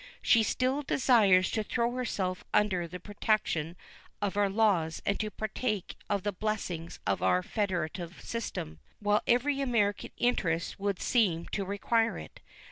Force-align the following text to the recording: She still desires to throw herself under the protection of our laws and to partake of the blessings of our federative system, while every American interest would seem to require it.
She 0.23 0.41
still 0.41 0.81
desires 0.81 1.51
to 1.51 1.63
throw 1.63 1.91
herself 1.91 2.43
under 2.55 2.87
the 2.87 2.99
protection 2.99 3.75
of 4.19 4.35
our 4.35 4.49
laws 4.49 4.99
and 5.05 5.19
to 5.19 5.29
partake 5.29 5.95
of 6.09 6.23
the 6.23 6.31
blessings 6.31 6.99
of 7.05 7.21
our 7.21 7.43
federative 7.43 8.19
system, 8.19 8.79
while 8.99 9.21
every 9.27 9.61
American 9.61 10.09
interest 10.17 10.79
would 10.79 10.99
seem 10.99 11.45
to 11.49 11.65
require 11.65 12.17
it. 12.17 12.39